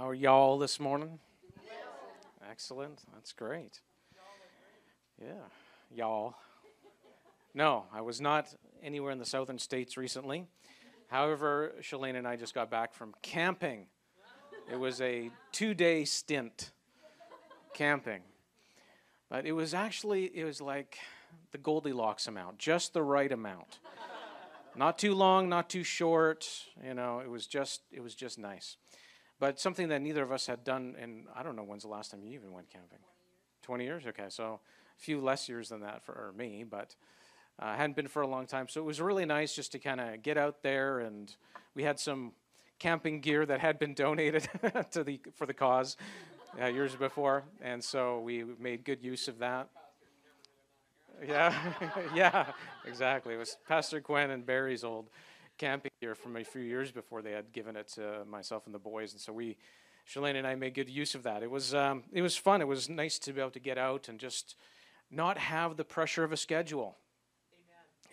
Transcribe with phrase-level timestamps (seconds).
[0.00, 1.18] How are y'all this morning?
[2.50, 3.02] Excellent.
[3.12, 3.80] That's great.
[5.22, 5.34] Yeah,
[5.94, 6.36] y'all.
[7.52, 8.48] No, I was not
[8.82, 10.46] anywhere in the southern states recently.
[11.08, 13.88] However, Shalane and I just got back from camping.
[14.72, 16.70] It was a two day stint
[17.74, 18.22] camping.
[19.28, 20.96] But it was actually, it was like
[21.52, 23.80] the Goldilocks amount, just the right amount.
[24.74, 26.48] not too long, not too short.
[26.82, 28.78] You know, it was just, it was just nice.
[29.40, 32.10] But something that neither of us had done, and I don't know when's the last
[32.10, 32.98] time you even went camping.
[33.62, 34.06] 20 years?
[34.06, 34.60] Okay, so
[34.96, 36.94] a few less years than that for me, but
[37.58, 38.68] uh, hadn't been for a long time.
[38.68, 41.34] So it was really nice just to kind of get out there, and
[41.74, 42.32] we had some
[42.78, 44.48] camping gear that had been donated
[44.92, 45.96] to the for the cause
[46.60, 49.68] uh, years before, and so we made good use of that.
[51.26, 51.54] Yeah,
[52.14, 52.46] yeah,
[52.86, 53.34] exactly.
[53.34, 55.08] It was Pastor Gwen and Barry's old
[55.60, 58.78] camping gear from a few years before they had given it to myself and the
[58.78, 59.58] boys, and so we,
[60.08, 61.42] Shalane and I, made good use of that.
[61.42, 62.62] It was um, it was fun.
[62.62, 64.56] It was nice to be able to get out and just
[65.10, 66.96] not have the pressure of a schedule.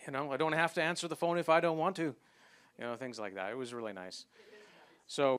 [0.06, 2.14] You know, I don't have to answer the phone if I don't want to.
[2.78, 3.50] You know, things like that.
[3.50, 4.26] It was really nice.
[5.06, 5.38] So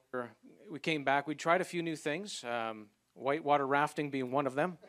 [0.70, 1.28] we came back.
[1.28, 4.80] We tried a few new things, um, whitewater rafting being one of them.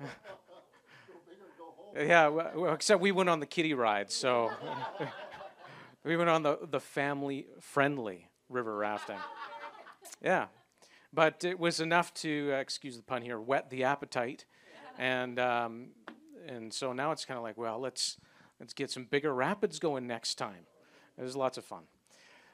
[1.96, 4.50] yeah, well, except we went on the kiddie ride, so
[6.06, 9.18] we went on the, the family friendly river rafting.
[10.22, 10.46] Yeah,
[11.12, 14.44] but it was enough to, uh, excuse the pun here, whet the appetite.
[14.98, 15.88] And, um,
[16.48, 18.16] and so now it's kind of like, well, let's
[18.58, 20.66] Let's get some bigger rapids going next time.
[21.18, 21.82] It was lots of fun.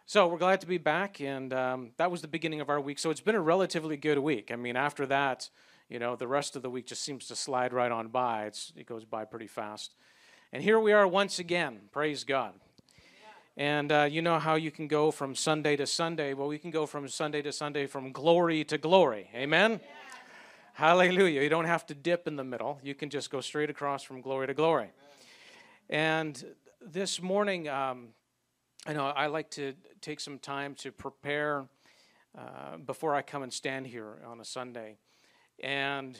[0.04, 2.98] So we're glad to be back, and um, that was the beginning of our week.
[2.98, 4.50] So it's been a relatively good week.
[4.50, 5.48] I mean, after that,
[5.88, 8.46] you know, the rest of the week just seems to slide right on by.
[8.46, 9.94] It's, it goes by pretty fast.
[10.52, 11.82] And here we are once again.
[11.92, 12.54] Praise God.
[13.56, 16.32] And uh, you know how you can go from Sunday to Sunday?
[16.32, 19.28] Well, we can go from Sunday to Sunday from glory to glory.
[19.34, 19.72] Amen?
[19.72, 19.88] Yeah.
[20.72, 21.42] Hallelujah.
[21.42, 24.22] You don't have to dip in the middle, you can just go straight across from
[24.22, 24.88] glory to glory.
[25.90, 26.42] And
[26.80, 28.08] this morning, um,
[28.86, 31.66] I know I like to take some time to prepare
[32.36, 34.96] uh, before I come and stand here on a Sunday.
[35.62, 36.18] And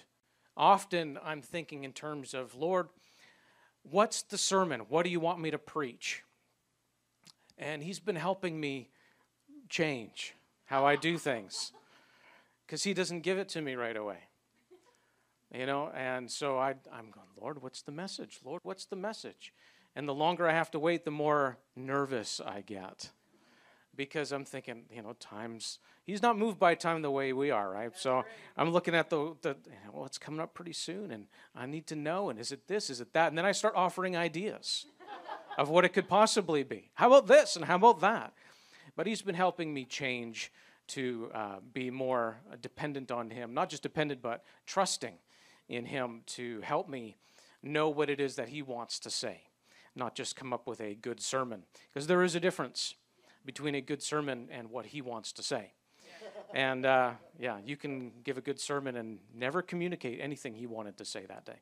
[0.54, 2.90] often I'm thinking in terms of, Lord,
[3.82, 4.80] what's the sermon?
[4.90, 6.22] What do you want me to preach?
[7.58, 8.90] And He's been helping me
[9.68, 10.34] change
[10.66, 11.72] how I do things
[12.66, 14.18] because He doesn't give it to me right away.
[15.54, 18.40] You know, and so I, I'm going, Lord, what's the message?
[18.42, 19.52] Lord, what's the message?
[19.94, 23.10] And the longer I have to wait, the more nervous I get.
[23.94, 27.70] Because I'm thinking, you know, times, he's not moved by time the way we are,
[27.70, 27.90] right?
[27.94, 28.24] so
[28.56, 31.66] I'm looking at the, the you know, well, it's coming up pretty soon, and I
[31.66, 33.28] need to know, and is it this, is it that?
[33.28, 34.86] And then I start offering ideas
[35.58, 36.90] of what it could possibly be.
[36.94, 38.32] How about this, and how about that?
[38.96, 40.52] But he's been helping me change
[40.88, 45.14] to uh, be more dependent on him, not just dependent, but trusting
[45.68, 47.16] in Him to help me
[47.62, 49.42] know what it is that He wants to say,
[49.94, 51.64] not just come up with a good sermon.
[51.92, 52.94] Because there is a difference
[53.44, 55.72] between a good sermon and what He wants to say.
[56.54, 60.98] And uh, yeah, you can give a good sermon and never communicate anything He wanted
[60.98, 61.60] to say that day.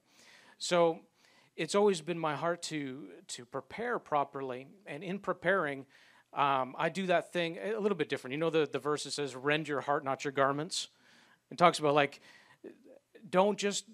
[0.59, 1.01] So
[1.61, 5.85] it's always been my heart to to prepare properly, and in preparing,
[6.33, 8.33] um, I do that thing a little bit different.
[8.33, 10.89] You know, the the verse that says, "Rend your heart, not your garments."
[11.51, 12.23] It talks about like,
[13.29, 13.85] don't just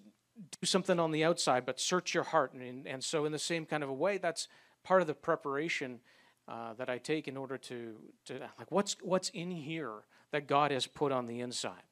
[0.61, 2.53] do something on the outside, but search your heart.
[2.53, 4.47] And, and so, in the same kind of a way, that's
[4.85, 5.99] part of the preparation
[6.47, 10.71] uh, that I take in order to, to like what's what's in here that God
[10.71, 11.83] has put on the inside.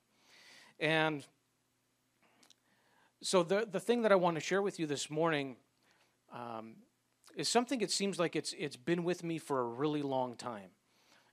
[0.79, 1.27] And
[3.23, 5.57] so, the the thing that I want to share with you this morning
[6.35, 6.75] um,
[7.37, 7.81] is something.
[7.81, 10.71] It seems like it's it's been with me for a really long time,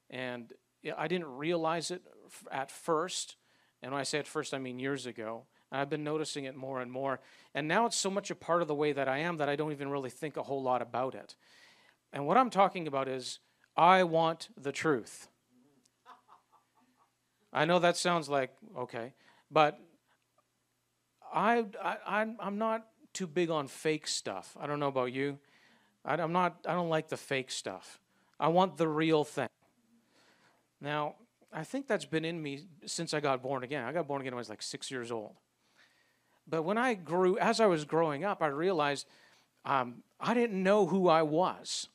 [0.09, 0.53] and
[0.97, 2.03] I didn't realize it
[2.51, 3.35] at first.
[3.81, 5.47] And when I say at first, I mean years ago.
[5.71, 7.21] I've been noticing it more and more.
[7.53, 9.55] And now it's so much a part of the way that I am that I
[9.55, 11.35] don't even really think a whole lot about it.
[12.11, 13.39] And what I'm talking about is
[13.77, 15.29] I want the truth.
[17.53, 19.13] I know that sounds like, okay,
[19.49, 19.79] but
[21.33, 24.55] I, I, I'm not too big on fake stuff.
[24.59, 25.37] I don't know about you.
[26.05, 27.99] I, I'm not, I don't like the fake stuff.
[28.39, 29.49] I want the real thing.
[30.79, 31.15] Now,
[31.53, 33.83] I think that's been in me since I got born again.
[33.83, 35.35] I got born again when I was like six years old.
[36.47, 39.05] But when I grew, as I was growing up, I realized
[39.65, 41.87] um, I didn't know who I was.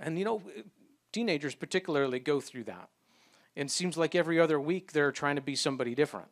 [0.00, 0.42] And you know,
[1.12, 2.88] teenagers particularly go through that.
[3.56, 6.28] And it seems like every other week they're trying to be somebody different.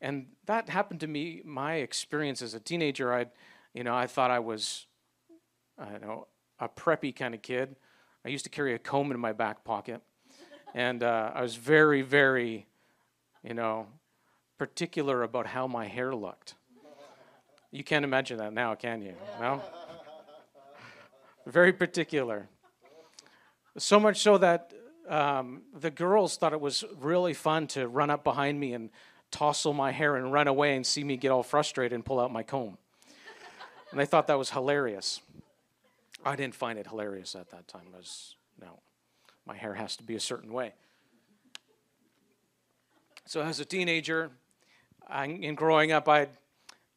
[0.00, 3.12] And that happened to me, my experience as a teenager.
[3.12, 3.26] I,
[3.74, 4.86] you know, I thought I was,
[5.78, 6.26] I don't know,
[6.58, 7.76] a preppy kind of kid.
[8.24, 10.00] I used to carry a comb in my back pocket.
[10.74, 12.66] And uh, I was very, very,
[13.42, 13.86] you know,
[14.58, 16.54] particular about how my hair looked.
[17.70, 19.14] You can't imagine that now, can you?
[19.40, 19.62] No?
[21.46, 22.48] Very particular.
[23.78, 24.72] So much so that
[25.08, 28.90] um, the girls thought it was really fun to run up behind me and
[29.30, 32.32] tousle my hair and run away and see me get all frustrated and pull out
[32.32, 32.78] my comb.
[33.90, 35.20] And they thought that was hilarious.
[36.24, 37.86] I didn't find it hilarious at that time.
[37.96, 38.80] Was, no,
[39.46, 40.74] my hair has to be a certain way.
[43.26, 44.30] So as a teenager,
[45.08, 46.28] and in growing up, I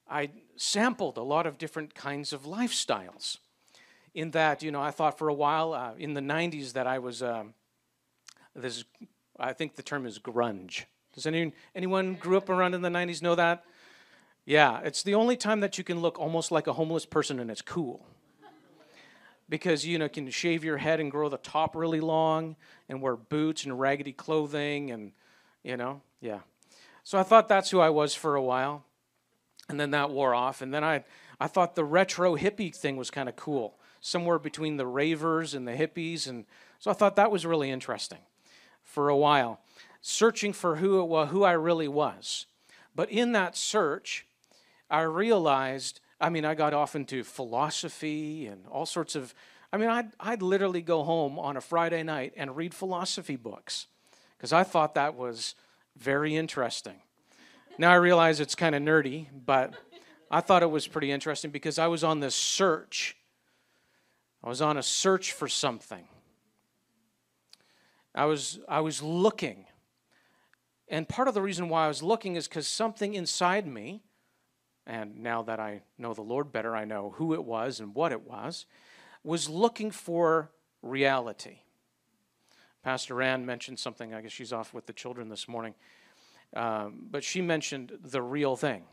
[0.09, 3.37] I sampled a lot of different kinds of lifestyles.
[4.13, 6.99] In that, you know, I thought for a while uh, in the '90s that I
[6.99, 7.53] was um,
[8.55, 8.83] this.
[9.39, 10.83] I think the term is grunge.
[11.13, 13.63] Does anyone anyone grew up around in the '90s know that?
[14.45, 17.49] Yeah, it's the only time that you can look almost like a homeless person and
[17.49, 18.05] it's cool.
[19.47, 22.55] Because you know, can shave your head and grow the top really long
[22.89, 25.11] and wear boots and raggedy clothing and
[25.63, 26.39] you know, yeah.
[27.03, 28.83] So I thought that's who I was for a while.
[29.69, 30.61] And then that wore off.
[30.61, 31.03] And then I,
[31.39, 35.67] I thought the retro hippie thing was kind of cool, somewhere between the ravers and
[35.67, 36.27] the hippies.
[36.27, 36.45] And
[36.79, 38.19] so I thought that was really interesting
[38.83, 39.61] for a while,
[40.03, 42.45] searching for who, who I really was.
[42.95, 44.27] But in that search,
[44.91, 49.35] I realized I mean, I got off into philosophy and all sorts of.
[49.73, 53.87] I mean, I'd, I'd literally go home on a Friday night and read philosophy books
[54.37, 55.53] because I thought that was
[55.97, 57.01] very interesting.
[57.77, 59.73] Now I realize it's kind of nerdy, but
[60.31, 63.17] I thought it was pretty interesting because I was on this search.
[64.41, 66.07] I was on a search for something.
[68.15, 69.65] I was, I was looking.
[70.93, 74.03] And part of the reason why I was looking is because something inside me,
[74.85, 78.11] and now that I know the Lord better, I know who it was and what
[78.11, 78.67] it was,
[79.23, 80.51] was looking for
[80.83, 81.61] reality.
[82.83, 84.13] Pastor Ann mentioned something.
[84.13, 85.73] I guess she's off with the children this morning.
[86.55, 88.83] Um, but she mentioned the real thing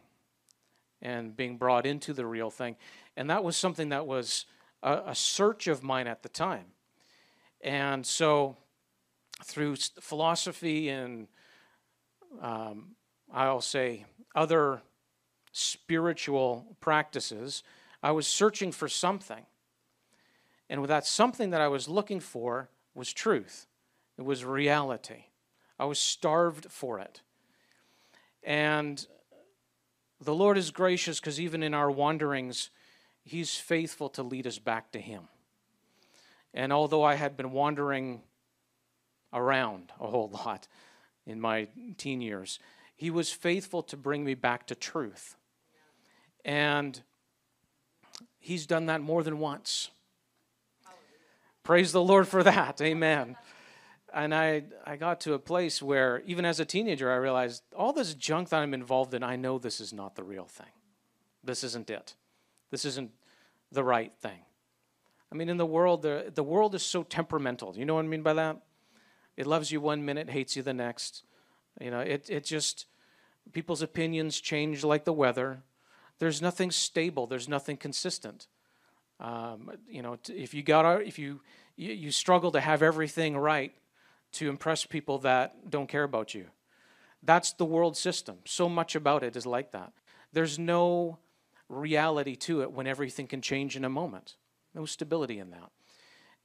[1.02, 2.76] and being brought into the real thing.
[3.14, 4.46] And that was something that was
[4.82, 6.64] a, a search of mine at the time.
[7.60, 8.56] And so,
[9.44, 11.28] through philosophy and
[12.40, 12.96] um,
[13.32, 14.04] I'll say
[14.34, 14.82] other
[15.52, 17.62] spiritual practices,
[18.02, 19.44] I was searching for something.
[20.68, 23.66] And that something that I was looking for was truth.
[24.16, 25.24] It was reality.
[25.78, 27.22] I was starved for it.
[28.42, 29.04] And
[30.20, 32.70] the Lord is gracious because even in our wanderings,
[33.22, 35.28] He's faithful to lead us back to Him.
[36.54, 38.22] And although I had been wandering
[39.32, 40.68] around a whole lot
[41.30, 42.58] in my teen years,
[42.96, 45.36] He was faithful to bring me back to truth.
[46.44, 47.00] And
[48.38, 49.90] He's done that more than once.
[51.62, 52.80] Praise the Lord for that.
[52.82, 53.36] Amen
[54.12, 57.92] and I, I got to a place where, even as a teenager, I realized all
[57.92, 60.66] this junk that I'm involved in, I know this is not the real thing.
[61.44, 62.14] This isn't it.
[62.70, 63.10] This isn't
[63.72, 64.40] the right thing.
[65.32, 67.76] I mean, in the world, the, the world is so temperamental.
[67.76, 68.58] You know what I mean by that?
[69.40, 71.22] It loves you one minute, hates you the next.
[71.80, 72.84] You know, it, it just,
[73.54, 75.62] people's opinions change like the weather.
[76.18, 78.48] There's nothing stable, there's nothing consistent.
[79.18, 81.40] Um, you know, if you got, if you,
[81.74, 83.72] you, you struggle to have everything right,
[84.32, 86.44] to impress people that don't care about you.
[87.22, 88.40] That's the world system.
[88.44, 89.94] So much about it is like that.
[90.34, 91.16] There's no
[91.70, 94.34] reality to it when everything can change in a moment.
[94.74, 95.70] No stability in that.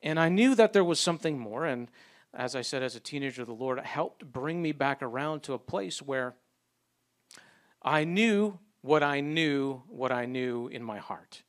[0.02, 1.66] And I knew that there was something more.
[1.66, 1.90] And
[2.36, 5.60] as I said, as a teenager, the Lord helped bring me back around to a
[5.60, 6.36] place where
[7.82, 11.44] I knew what I knew, what I knew in my heart.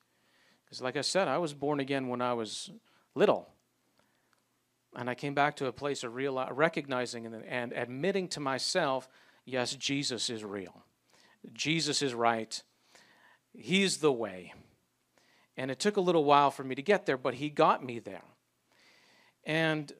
[0.63, 2.71] Because, like I said, I was born again when I was
[3.15, 3.49] little.
[4.95, 9.07] And I came back to a place of real, recognizing and, and admitting to myself,
[9.45, 10.83] yes, Jesus is real.
[11.53, 12.61] Jesus is right.
[13.53, 14.53] He's the way.
[15.55, 17.99] And it took a little while for me to get there, but He got me
[17.99, 18.23] there.
[19.45, 19.91] And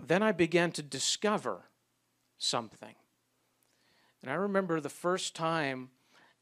[0.00, 1.64] then I began to discover
[2.38, 2.94] something.
[4.22, 5.90] And I remember the first time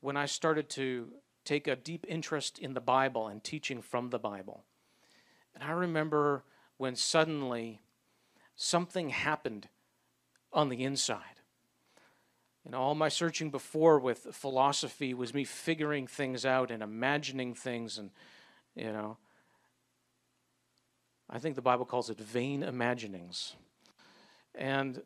[0.00, 1.12] when I started to
[1.44, 4.64] take a deep interest in the Bible and teaching from the Bible.
[5.54, 6.44] And I remember
[6.76, 7.80] when suddenly
[8.56, 9.68] something happened
[10.52, 11.40] on the inside.
[12.64, 17.98] And all my searching before with philosophy was me figuring things out and imagining things
[17.98, 18.10] and,
[18.76, 19.18] you know,
[21.34, 23.56] I think the Bible calls it vain imaginings.
[24.54, 25.00] And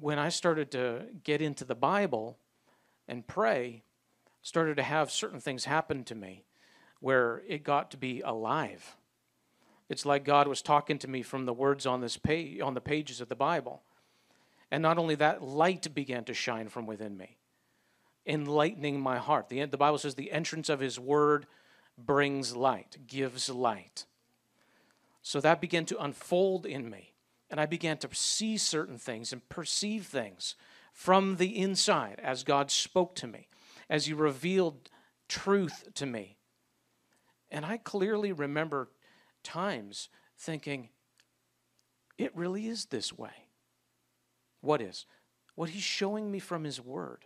[0.00, 2.38] when I started to get into the Bible
[3.06, 3.82] and pray,
[4.40, 6.44] started to have certain things happen to me
[7.00, 8.96] where it got to be alive.
[9.90, 12.80] It's like God was talking to me from the words on this page on the
[12.80, 13.82] pages of the Bible.
[14.70, 17.36] And not only that, light began to shine from within me,
[18.24, 19.48] enlightening my heart.
[19.48, 21.46] The, the Bible says the entrance of his word
[21.98, 24.06] brings light, gives light.
[25.22, 27.12] So that began to unfold in me.
[27.50, 30.54] And I began to see certain things and perceive things
[30.92, 33.48] from the inside as God spoke to me,
[33.88, 34.88] as He revealed
[35.28, 36.36] truth to me.
[37.50, 38.90] And I clearly remember
[39.42, 40.08] times
[40.38, 40.90] thinking,
[42.18, 43.46] it really is this way.
[44.60, 45.06] What is?
[45.54, 47.24] What He's showing me from His Word.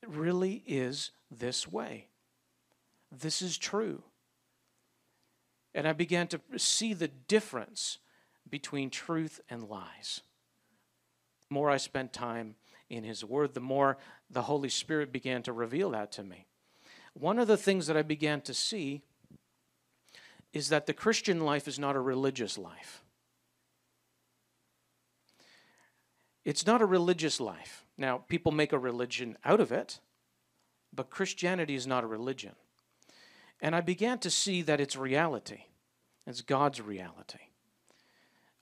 [0.00, 2.08] It really is this way.
[3.10, 4.04] This is true.
[5.74, 7.98] And I began to see the difference
[8.48, 10.22] between truth and lies.
[11.48, 12.56] The more I spent time
[12.88, 13.98] in His Word, the more
[14.28, 16.46] the Holy Spirit began to reveal that to me.
[17.14, 19.02] One of the things that I began to see
[20.52, 23.04] is that the Christian life is not a religious life.
[26.44, 27.84] It's not a religious life.
[27.96, 30.00] Now, people make a religion out of it,
[30.92, 32.52] but Christianity is not a religion.
[33.60, 35.64] And I began to see that it's reality,
[36.26, 37.38] it's God's reality.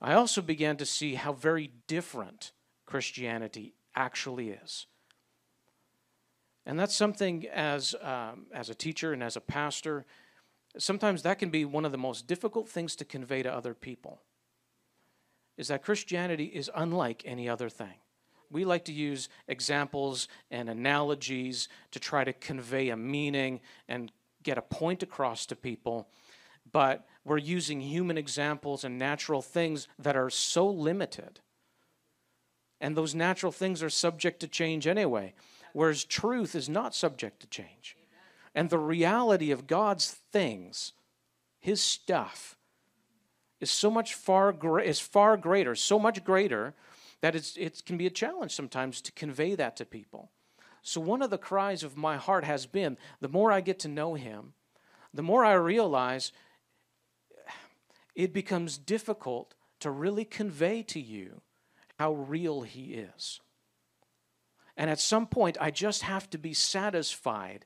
[0.01, 2.53] I also began to see how very different
[2.85, 4.87] Christianity actually is.
[6.65, 10.05] And that's something as, um, as a teacher and as a pastor,
[10.77, 14.21] sometimes that can be one of the most difficult things to convey to other people.
[15.57, 17.95] Is that Christianity is unlike any other thing.
[18.49, 24.11] We like to use examples and analogies to try to convey a meaning and
[24.43, 26.07] get a point across to people,
[26.71, 31.39] but we're using human examples and natural things that are so limited.
[32.81, 35.33] And those natural things are subject to change anyway,
[35.73, 37.97] whereas truth is not subject to change.
[38.55, 40.93] And the reality of God's things,
[41.59, 42.57] His stuff,
[43.59, 46.73] is so much far is far greater, so much greater
[47.21, 50.31] that it's, it can be a challenge sometimes to convey that to people.
[50.81, 53.87] So, one of the cries of my heart has been the more I get to
[53.87, 54.53] know Him,
[55.13, 56.31] the more I realize
[58.15, 61.41] it becomes difficult to really convey to you
[61.97, 63.39] how real He is.
[64.77, 67.65] And at some point, I just have to be satisfied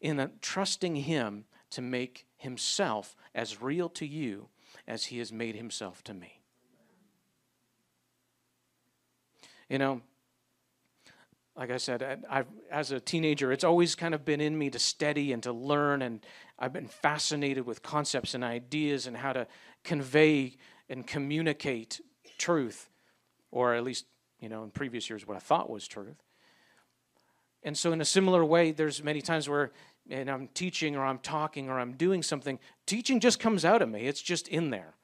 [0.00, 4.48] in trusting Him to make Himself as real to you
[4.86, 6.40] as He has made Himself to me.
[9.68, 10.02] You know,
[11.56, 14.78] like I said, I've, as a teenager, it's always kind of been in me to
[14.78, 16.24] study and to learn, and
[16.58, 19.46] I've been fascinated with concepts and ideas and how to
[19.84, 20.56] convey
[20.88, 22.00] and communicate
[22.38, 22.90] truth,
[23.52, 24.06] or at least,
[24.40, 26.22] you know, in previous years, what I thought was truth.
[27.62, 29.70] And so, in a similar way, there's many times where
[30.10, 33.88] and I'm teaching or I'm talking or I'm doing something, teaching just comes out of
[33.88, 34.02] me.
[34.02, 34.94] It's just in there.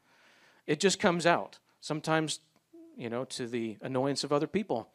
[0.66, 1.58] It just comes out.
[1.80, 2.40] Sometimes,
[2.96, 4.90] you know, to the annoyance of other people.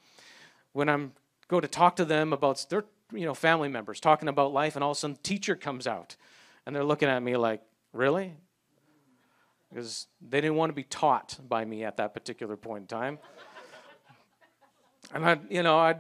[0.74, 1.14] When I'm
[1.48, 4.84] go to talk to them about their you know family members talking about life and
[4.84, 6.16] all of a sudden teacher comes out
[6.66, 7.62] and they're looking at me like
[7.94, 8.34] really?
[9.70, 13.20] Because they didn't want to be taught by me at that particular point in time.
[15.14, 15.96] And i you know i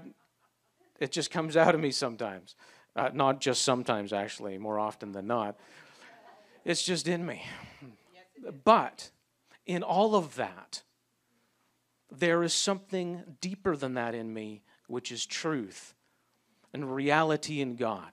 [1.00, 2.56] it just comes out of me sometimes.
[2.96, 5.60] Uh, not just sometimes actually more often than not.
[6.64, 7.44] It's just in me.
[8.64, 9.12] But
[9.66, 10.84] in all of that
[12.12, 15.94] there is something deeper than that in me which is truth
[16.74, 18.12] and reality in God.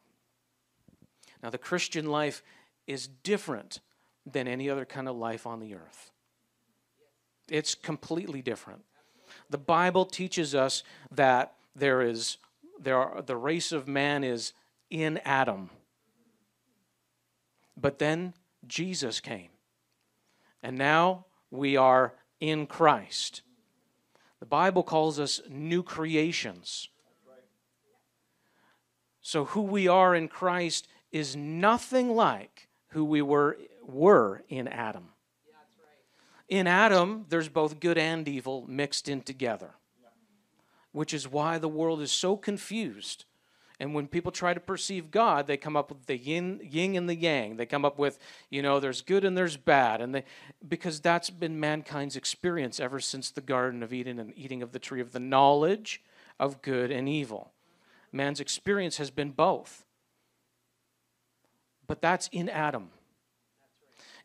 [1.43, 2.43] Now, the Christian life
[2.87, 3.81] is different
[4.25, 6.12] than any other kind of life on the earth.
[7.49, 8.85] It's completely different.
[9.50, 12.38] The Bible teaches us that there is
[12.79, 14.52] there are, the race of man is
[14.91, 15.71] in Adam.
[17.76, 18.35] But then
[18.67, 19.49] Jesus came.
[20.62, 23.43] And now we are in Christ.
[24.43, 26.89] The Bible calls us new creations.
[29.21, 33.57] So, who we are in Christ is nothing like who we were,
[33.87, 35.11] were in Adam.
[36.49, 39.75] In Adam, there's both good and evil mixed in together,
[40.91, 43.27] which is why the world is so confused
[43.83, 47.09] And when people try to perceive God, they come up with the yin, yin and
[47.09, 47.57] the yang.
[47.57, 48.17] They come up with,
[48.49, 50.01] you know, there's good and there's bad.
[50.01, 50.25] And they,
[50.69, 54.79] because that's been mankind's experience ever since the Garden of Eden and eating of the
[54.79, 56.01] tree of the knowledge
[56.39, 57.51] of good and evil.
[58.12, 59.85] Man's experience has been both.
[61.89, 62.91] But that's in Adam.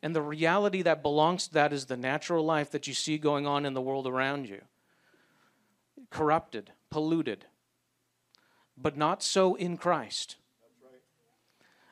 [0.03, 3.47] And the reality that belongs to that is the natural life that you see going
[3.47, 4.61] on in the world around you
[6.11, 7.45] corrupted, polluted,
[8.77, 10.35] but not so in Christ.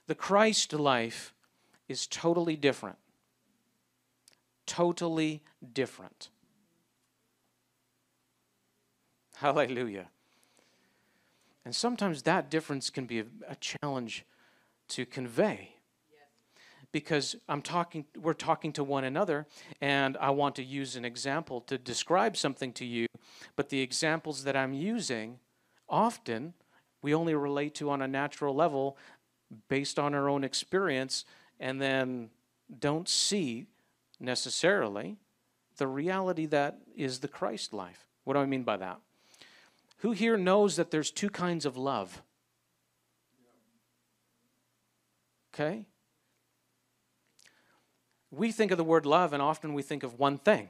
[0.07, 1.33] The Christ life
[1.87, 2.97] is totally different.
[4.65, 5.41] Totally
[5.73, 6.29] different.
[9.37, 10.07] Hallelujah.
[11.63, 14.25] And sometimes that difference can be a, a challenge
[14.89, 15.71] to convey
[16.91, 19.47] because I'm talking we're talking to one another
[19.81, 23.07] and I want to use an example to describe something to you
[23.55, 25.39] but the examples that I'm using
[25.89, 26.53] often
[27.05, 28.97] we only relate to on a natural level
[29.69, 31.23] based on our own experience
[31.59, 32.31] and then
[32.79, 33.67] don't see
[34.19, 35.15] necessarily
[35.77, 38.07] the reality that is the Christ life.
[38.23, 38.99] What do I mean by that?
[39.97, 42.23] Who here knows that there's two kinds of love?
[45.53, 45.85] Okay?
[48.31, 50.69] we think of the word love and often we think of one thing.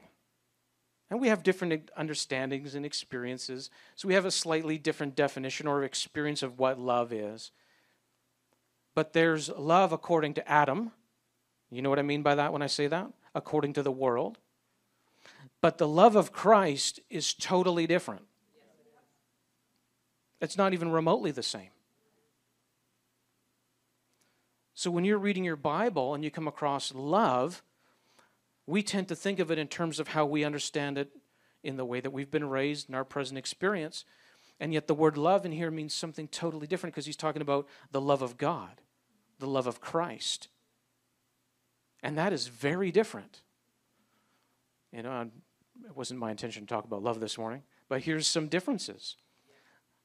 [1.10, 3.70] And we have different understandings and experiences.
[3.94, 7.52] So we have a slightly different definition or experience of what love is.
[8.94, 10.90] But there's love according to Adam.
[11.70, 13.08] You know what I mean by that when I say that?
[13.34, 14.38] According to the world.
[15.60, 18.22] But the love of Christ is totally different.
[20.40, 21.70] It's not even remotely the same.
[24.74, 27.62] So when you're reading your Bible and you come across love,
[28.66, 31.10] we tend to think of it in terms of how we understand it
[31.62, 34.04] in the way that we've been raised in our present experience.
[34.58, 37.68] And yet the word love in here means something totally different because he's talking about
[37.90, 38.80] the love of God,
[39.38, 40.48] the love of Christ.
[42.02, 43.42] And that is very different.
[44.92, 45.30] You know,
[45.84, 49.16] it wasn't my intention to talk about love this morning, but here's some differences.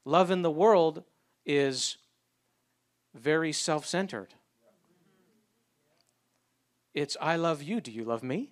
[0.03, 1.03] Love in the world
[1.45, 1.97] is
[3.13, 4.33] very self centered.
[6.93, 7.81] It's I love you.
[7.81, 8.51] Do you love me?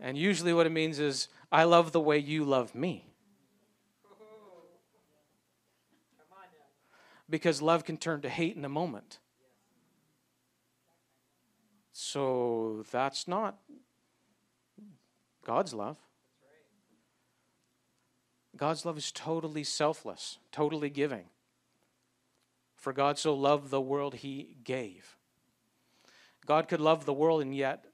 [0.00, 3.06] And usually what it means is I love the way you love me.
[7.30, 9.18] Because love can turn to hate in a moment.
[11.92, 13.56] So that's not
[15.46, 15.96] God's love.
[18.56, 21.24] God's love is totally selfless, totally giving.
[22.76, 25.16] For God so loved the world, he gave.
[26.46, 27.84] God could love the world and yet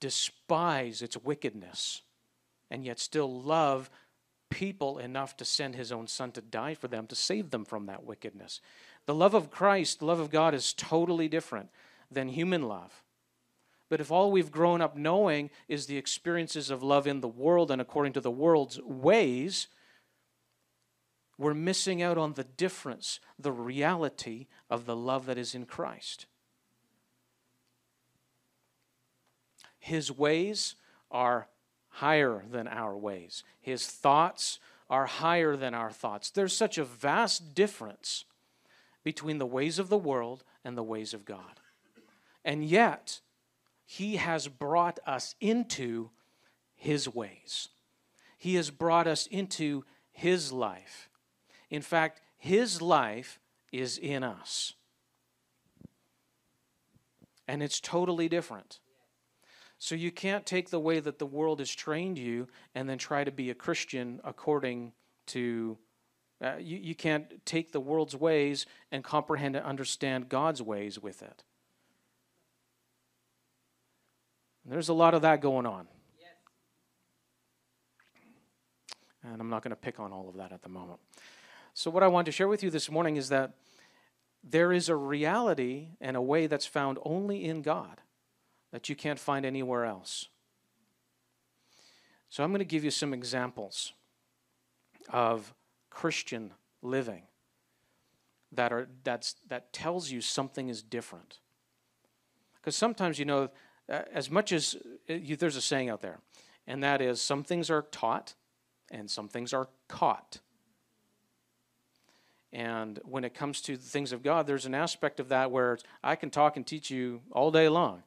[0.00, 2.02] despise its wickedness,
[2.70, 3.90] and yet still love
[4.50, 7.86] people enough to send his own son to die for them to save them from
[7.86, 8.60] that wickedness.
[9.06, 11.70] The love of Christ, the love of God, is totally different
[12.10, 13.02] than human love.
[13.90, 17.70] But if all we've grown up knowing is the experiences of love in the world
[17.70, 19.68] and according to the world's ways,
[21.36, 26.26] we're missing out on the difference, the reality of the love that is in Christ.
[29.84, 30.76] His ways
[31.10, 31.46] are
[31.90, 36.30] higher than our ways, His thoughts are higher than our thoughts.
[36.30, 38.24] There's such a vast difference
[39.02, 41.60] between the ways of the world and the ways of God.
[42.46, 43.20] And yet,
[43.84, 46.08] He has brought us into
[46.74, 47.68] His ways.
[48.38, 51.10] He has brought us into His life.
[51.68, 53.38] In fact, His life
[53.70, 54.72] is in us.
[57.46, 58.78] And it's totally different.
[59.84, 63.22] So you can't take the way that the world has trained you and then try
[63.22, 64.94] to be a Christian according
[65.26, 65.76] to.
[66.42, 71.20] Uh, you, you can't take the world's ways and comprehend and understand God's ways with
[71.20, 71.44] it.
[74.64, 75.86] There's a lot of that going on.
[76.18, 76.30] Yes.
[79.22, 81.00] And I'm not going to pick on all of that at the moment.
[81.74, 83.52] So, what I want to share with you this morning is that
[84.42, 88.00] there is a reality and a way that's found only in God
[88.74, 90.26] that you can't find anywhere else.
[92.28, 93.92] So I'm going to give you some examples
[95.10, 95.54] of
[95.90, 96.50] Christian
[96.82, 97.22] living
[98.50, 101.38] that are that's that tells you something is different.
[102.56, 103.48] Because sometimes you know,
[103.88, 104.74] uh, as much as
[105.08, 106.18] uh, you, there's a saying out there,
[106.66, 108.34] and that is some things are taught
[108.90, 110.40] and some things are caught.
[112.52, 115.78] And when it comes to the things of God, there's an aspect of that where
[116.02, 118.02] I can talk and teach you all day long.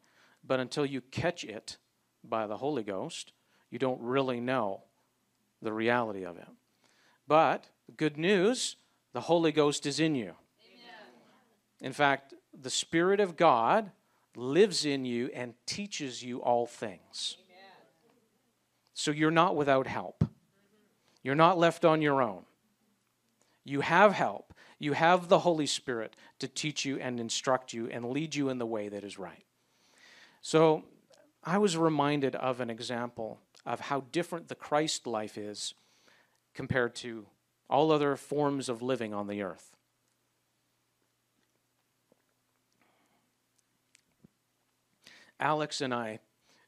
[0.47, 1.77] But until you catch it
[2.23, 3.33] by the Holy Ghost,
[3.69, 4.83] you don't really know
[5.62, 6.47] the reality of it.
[7.27, 7.65] But
[7.97, 8.77] good news
[9.13, 10.36] the Holy Ghost is in you.
[10.63, 11.12] Amen.
[11.81, 13.91] In fact, the Spirit of God
[14.36, 17.38] lives in you and teaches you all things.
[18.93, 20.23] So you're not without help.
[20.23, 20.29] Mm-hmm.
[21.23, 22.43] You're not left on your own.
[23.63, 24.53] You have help.
[24.79, 28.57] You have the Holy Spirit to teach you and instruct you and lead you in
[28.57, 29.46] the way that is right.
[30.47, 30.86] So
[31.43, 35.73] I was reminded of an example of how different the Christ life is
[36.53, 37.25] compared to
[37.69, 39.75] all other forms of living on the earth.
[45.38, 46.19] Alex and I,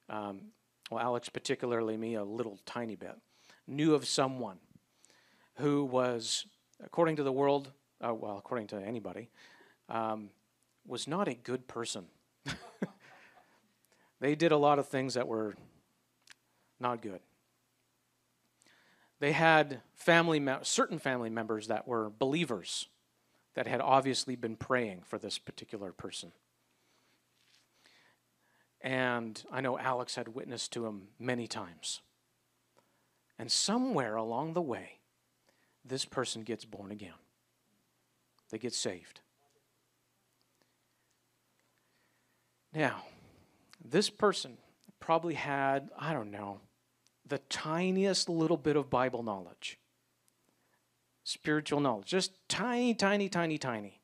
[0.10, 0.52] um,
[0.92, 3.16] well, Alex, particularly me, a little tiny bit,
[3.66, 4.58] knew of someone
[5.56, 6.46] who was,
[6.84, 7.72] according to the world,
[8.06, 9.30] uh, well, according to anybody,
[9.88, 10.32] um,
[10.86, 12.08] was not a good person.
[14.20, 15.56] they did a lot of things that were
[16.80, 17.20] not good.
[19.20, 22.88] They had family, me- certain family members that were believers
[23.56, 26.32] that had obviously been praying for this particular person.
[28.82, 32.02] And I know Alex had witnessed to him many times.
[33.38, 35.00] And somewhere along the way,
[35.84, 37.14] this person gets born again.
[38.50, 39.20] They get saved.
[42.74, 43.04] Now,
[43.84, 44.58] this person
[45.00, 46.60] probably had, I don't know,
[47.26, 49.80] the tiniest little bit of Bible knowledge,
[51.24, 54.00] spiritual knowledge, just tiny, tiny, tiny, tiny.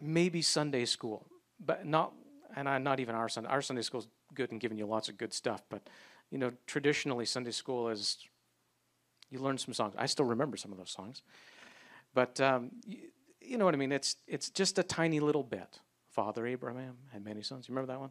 [0.00, 1.26] Maybe Sunday school,
[1.64, 2.12] but not,
[2.56, 3.48] and I, not even our Sunday.
[3.48, 5.88] Our Sunday school is good and giving you lots of good stuff, but
[6.30, 8.18] you know, traditionally Sunday school is
[9.30, 9.94] you learn some songs.
[9.96, 11.22] I still remember some of those songs,
[12.12, 12.98] but um, you,
[13.40, 13.92] you know what I mean.
[13.92, 15.80] It's it's just a tiny little bit.
[16.12, 17.68] Father Abraham had many sons.
[17.68, 18.10] You remember that one?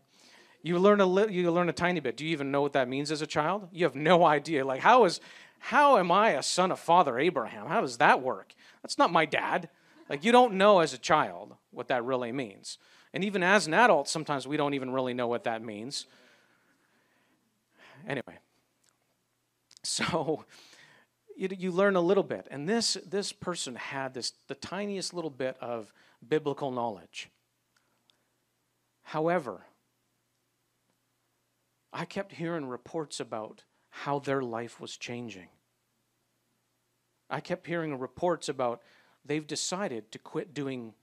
[0.64, 2.18] You learn a li- you learn a tiny bit.
[2.18, 3.68] Do you even know what that means as a child?
[3.72, 4.66] You have no idea.
[4.66, 5.20] Like how is
[5.60, 7.68] how am I a son of Father Abraham?
[7.68, 8.54] How does that work?
[8.82, 9.70] That's not my dad.
[10.10, 12.78] Like you don't know as a child what that really means.
[13.14, 16.06] And even as an adult, sometimes we don't even really know what that means.
[18.08, 18.40] Anyway,
[19.84, 20.46] so
[21.36, 22.48] you, you learn a little bit.
[22.50, 25.92] And this, this person had this, the tiniest little bit of
[26.28, 27.30] biblical knowledge.
[29.12, 29.66] However,
[31.92, 35.50] I kept hearing reports about how their life was changing.
[37.30, 38.82] I kept hearing reports about
[39.26, 40.94] they've decided to quit doing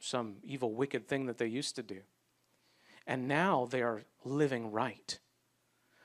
[0.00, 2.00] some evil, wicked thing that they used to do.
[3.06, 5.16] And now they are living right.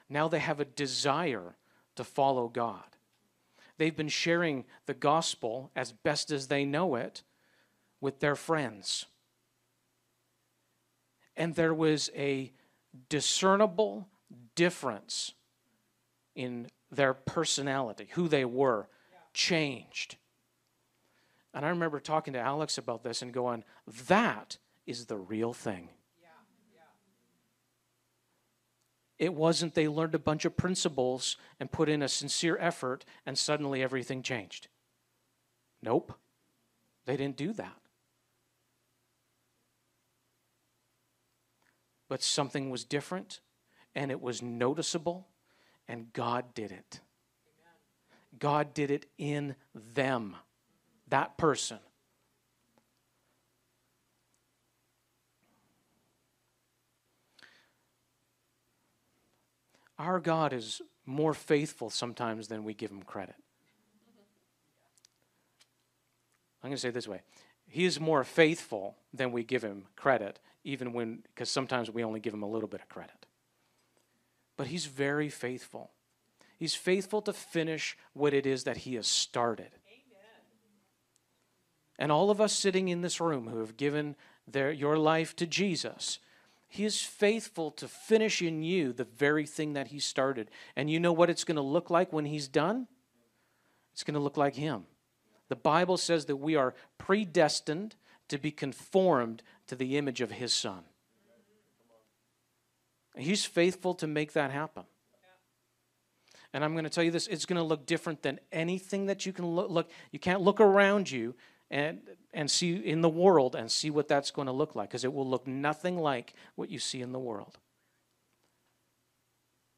[0.08, 1.56] Now they have a desire
[1.96, 2.96] to follow God.
[3.80, 7.24] They've been sharing the gospel as best as they know it
[8.00, 9.08] with their friends.
[11.36, 12.52] And there was a
[13.10, 14.08] discernible
[14.56, 15.34] difference
[16.36, 18.88] in their personality, who they were,
[19.34, 20.17] changed.
[21.54, 23.63] And I remember talking to Alex about this and going,
[24.08, 25.89] that is the real thing.
[29.19, 33.38] It wasn't they learned a bunch of principles and put in a sincere effort and
[33.38, 34.67] suddenly everything changed.
[35.82, 36.13] Nope.
[37.06, 37.78] They didn't do that.
[42.13, 43.39] But something was different
[43.95, 45.30] and it was noticeable
[45.88, 46.99] and God did it.
[48.38, 50.36] God did it in them,
[51.08, 51.80] that person.
[59.97, 63.38] Our God is more faithful sometimes than we give him credit.
[66.62, 67.21] I'm going to say it this way
[67.65, 72.19] He is more faithful than we give him credit, even when, because sometimes we only
[72.19, 73.26] give him a little bit of credit.
[74.58, 75.91] But he's very faithful.
[76.58, 79.71] He's faithful to finish what it is that he has started.
[79.88, 80.30] Amen.
[81.99, 84.15] And all of us sitting in this room who have given
[84.47, 86.19] their, your life to Jesus,
[86.73, 90.49] he is faithful to finish in you the very thing that He started.
[90.76, 92.88] And you know what it's going to look like when He's done?
[93.91, 94.86] It's going to look like Him.
[95.49, 97.95] The Bible says that we are predestined
[98.28, 100.84] to be conformed to the image of His Son.
[103.15, 104.84] He's faithful to make that happen.
[106.54, 109.26] And I'm going to tell you this it's going to look different than anything that
[109.26, 109.69] you can look.
[109.69, 111.36] look you can't look around you
[111.71, 112.02] and,
[112.34, 115.12] and see in the world and see what that's going to look like because it
[115.12, 117.58] will look nothing like what you see in the world.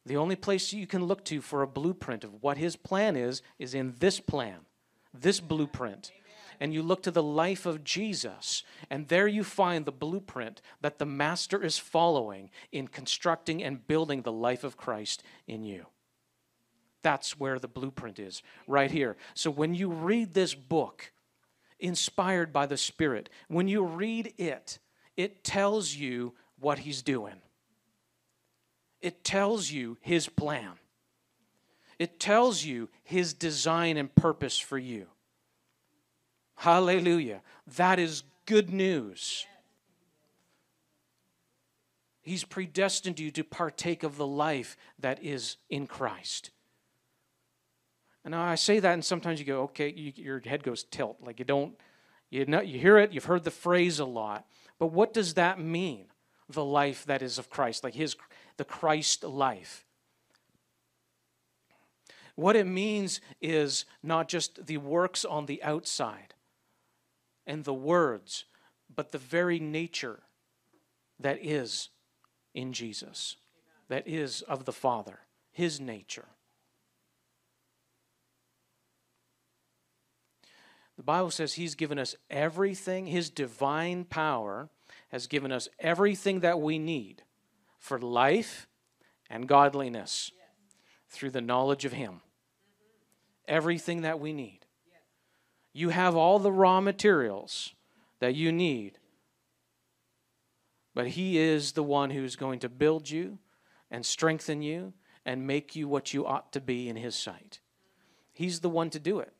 [0.04, 3.42] The only place you can look to for a blueprint of what his plan is,
[3.58, 4.58] is in this plan,
[5.12, 6.12] this blueprint.
[6.60, 10.98] And you look to the life of Jesus, and there you find the blueprint that
[10.98, 15.86] the Master is following in constructing and building the life of Christ in you.
[17.02, 19.16] That's where the blueprint is, right here.
[19.34, 21.12] So when you read this book,
[21.78, 24.78] inspired by the Spirit, when you read it,
[25.16, 27.36] it tells you what He's doing.
[29.00, 30.72] It tells you His plan.
[31.98, 35.06] It tells you His design and purpose for you.
[36.56, 37.42] Hallelujah.
[37.76, 39.46] That is good news.
[42.22, 46.50] He's predestined you to partake of the life that is in Christ.
[48.24, 51.18] And I say that, and sometimes you go, okay, you, your head goes tilt.
[51.20, 51.76] Like you don't,
[52.30, 54.44] you, know, you hear it, you've heard the phrase a lot.
[54.80, 56.06] But what does that mean?
[56.48, 58.16] The life that is of Christ, like his,
[58.56, 59.84] the Christ life.
[62.34, 66.34] What it means is not just the works on the outside
[67.46, 68.44] and the words,
[68.94, 70.20] but the very nature
[71.18, 71.90] that is
[72.54, 73.36] in Jesus,
[73.88, 75.20] that is of the Father,
[75.52, 76.26] his nature.
[80.96, 84.70] The Bible says he's given us everything, his divine power
[85.08, 87.22] has given us everything that we need
[87.78, 88.66] for life
[89.30, 90.32] and godliness
[91.08, 92.20] through the knowledge of him.
[93.46, 94.65] Everything that we need.
[95.76, 97.74] You have all the raw materials
[98.20, 98.98] that you need
[100.96, 103.38] but He is the one who's going to build you
[103.90, 104.94] and strengthen you
[105.26, 107.60] and make you what you ought to be in His sight.
[108.32, 109.34] He's the one to do it.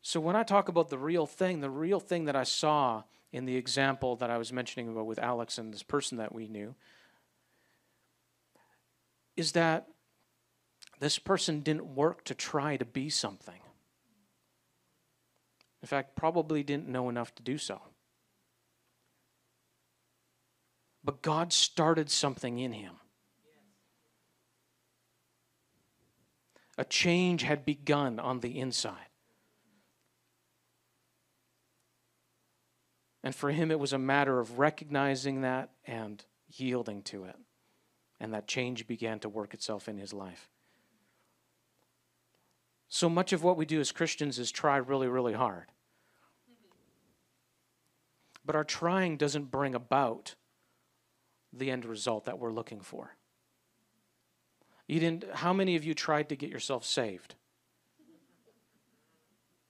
[0.00, 3.46] So when I talk about the real thing, the real thing that I saw in
[3.46, 6.76] the example that I was mentioning about with Alex and this person that we knew
[9.36, 9.88] is that
[11.00, 13.60] this person didn't work to try to be something.
[15.86, 17.80] In fact, probably didn't know enough to do so.
[21.04, 22.94] But God started something in him.
[26.76, 29.10] A change had begun on the inside.
[33.22, 37.36] And for him, it was a matter of recognizing that and yielding to it.
[38.18, 40.50] And that change began to work itself in his life.
[42.88, 45.66] So much of what we do as Christians is try really, really hard.
[48.46, 50.36] But our trying doesn't bring about
[51.52, 53.16] the end result that we're looking for.
[54.86, 57.34] You didn't how many of you tried to get yourself saved?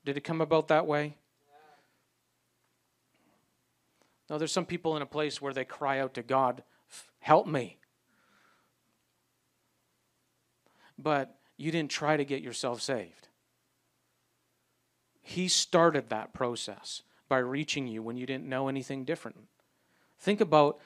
[0.05, 1.17] Did it come about that way?
[4.29, 6.63] No, there's some people in a place where they cry out to God,
[7.21, 7.79] help me.
[10.99, 13.29] But you didn't try to get yourself saved.
[15.23, 19.39] He started that process by reaching you when you didn't know anything different.
[20.19, 20.79] Think about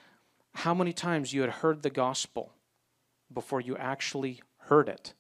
[0.55, 2.53] how many times you had heard the gospel
[3.33, 5.14] before you actually heard it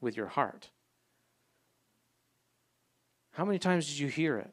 [0.00, 0.70] with your heart.
[3.32, 4.50] How many times did you hear it?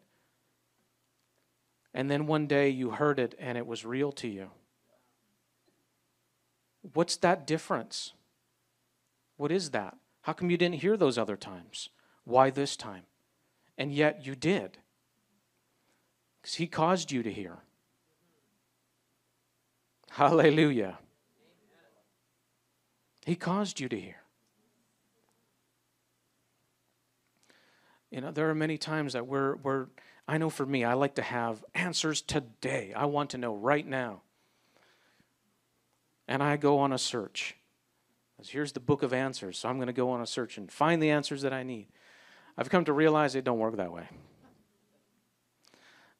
[1.94, 4.50] And then one day you heard it and it was real to you.
[6.94, 8.14] What's that difference?
[9.38, 9.98] What is that?
[10.22, 11.90] How come you didn't hear those other times?
[12.26, 13.04] Why this time?
[13.78, 14.80] And yet you did.
[16.44, 17.58] Because He caused you to hear.
[20.12, 21.00] Hallelujah.
[23.26, 24.18] He caused you to hear.
[28.12, 29.88] You know, there are many times that we're, we're,
[30.28, 32.94] I know for me, I like to have answers today.
[32.96, 34.22] I want to know right now.
[36.28, 37.56] And I go on a search.
[38.46, 39.58] Here's the book of answers.
[39.58, 41.88] So I'm going to go on a search and find the answers that I need.
[42.58, 44.08] I've come to realize it don't work that way.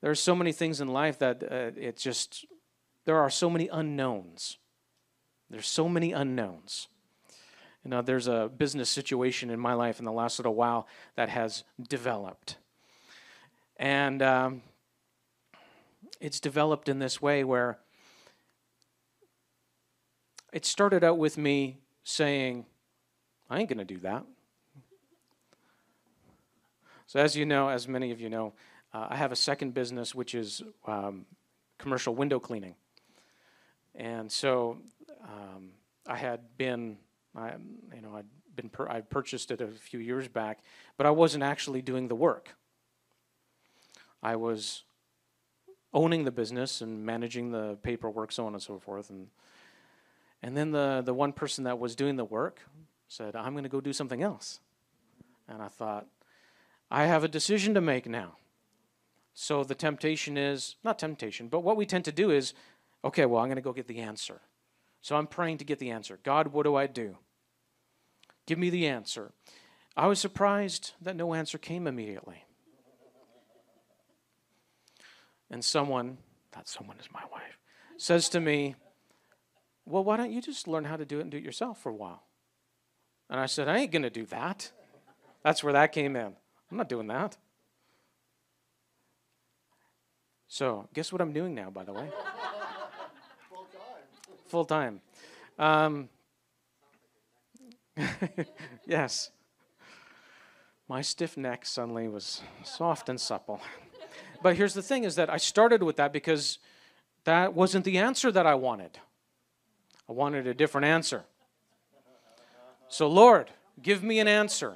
[0.04, 2.46] There are so many things in life that uh, it just
[3.06, 4.58] there are so many unknowns.
[5.50, 6.90] There's so many unknowns.
[7.86, 11.30] You know, there's a business situation in my life in the last little while that
[11.30, 12.58] has developed.
[13.78, 14.62] And um,
[16.20, 17.80] it's developed in this way where
[20.52, 22.66] it started out with me saying,
[23.50, 24.26] I ain't going to do that.
[27.08, 28.52] So, as you know, as many of you know,
[28.94, 31.26] uh, I have a second business which is um,
[31.78, 32.76] commercial window cleaning.
[33.96, 34.78] And so
[35.24, 35.72] um,
[36.08, 36.98] I had been,
[37.36, 37.54] I,
[37.94, 38.26] you know, I'd
[38.56, 40.60] been per- I purchased it a few years back,
[40.98, 42.50] but I wasn't actually doing the work.
[44.22, 44.84] I was
[45.94, 49.10] owning the business and managing the paperwork, so on and so forth.
[49.10, 49.28] And
[50.42, 52.62] and then the the one person that was doing the work
[53.08, 54.60] said, "I'm going to go do something else."
[55.48, 56.08] And I thought,
[56.90, 58.38] I have a decision to make now.
[59.34, 62.54] So the temptation is not temptation, but what we tend to do is
[63.06, 64.42] Okay, well, I'm going to go get the answer.
[65.02, 66.20] So I'm praying to get the answer.
[66.24, 67.18] God, what do I do?
[68.46, 69.32] Give me the answer.
[69.98, 72.46] I was surprised that no answer came immediately.
[75.52, 76.18] And someone,
[76.54, 77.60] that someone is my wife,
[77.98, 78.76] says to me,
[79.86, 81.90] Well, why don't you just learn how to do it and do it yourself for
[81.90, 82.24] a while?
[83.30, 84.72] And I said, I ain't going to do that.
[85.44, 86.34] That's where that came in.
[86.72, 87.38] I'm not doing that.
[90.54, 92.08] So, guess what I'm doing now, by the way?
[93.50, 94.12] Full time.
[94.46, 95.02] Full time.
[95.58, 96.10] Um,
[98.86, 99.32] yes.
[100.88, 103.62] My stiff neck suddenly was soft and supple.
[104.44, 106.60] But here's the thing is that I started with that because
[107.24, 109.00] that wasn't the answer that I wanted.
[110.08, 111.24] I wanted a different answer.
[112.90, 113.50] So, Lord,
[113.82, 114.76] give me an answer.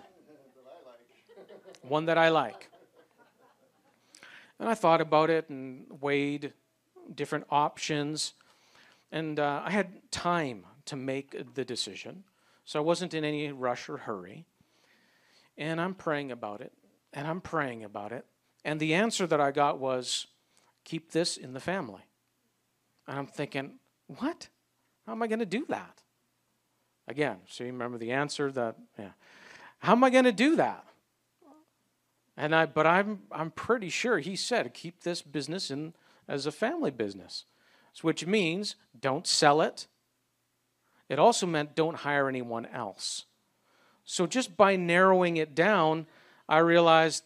[1.83, 2.67] One that I like.
[4.59, 6.53] And I thought about it and weighed
[7.13, 8.33] different options.
[9.11, 12.23] And uh, I had time to make the decision.
[12.65, 14.45] So I wasn't in any rush or hurry.
[15.57, 16.71] And I'm praying about it,
[17.13, 18.25] and I'm praying about it.
[18.63, 20.27] And the answer that I got was
[20.83, 22.03] keep this in the family.
[23.07, 24.49] And I'm thinking, what?
[25.05, 26.03] How am I going to do that?
[27.07, 29.11] Again, so you remember the answer that, yeah.
[29.79, 30.85] How am I going to do that?
[32.37, 35.93] And I, but I'm, I'm pretty sure he said, keep this business in
[36.27, 37.45] as a family business,
[38.01, 39.87] which means don't sell it,
[41.09, 43.25] it also meant don't hire anyone else.
[44.05, 46.05] So just by narrowing it down,
[46.47, 47.23] I realized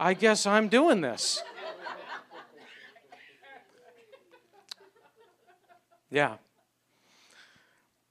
[0.00, 1.44] I guess I'm doing this.
[6.10, 6.38] Yeah.